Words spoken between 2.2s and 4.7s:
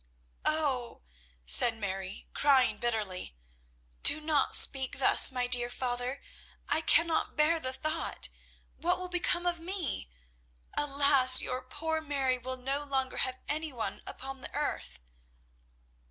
crying bitterly, "do not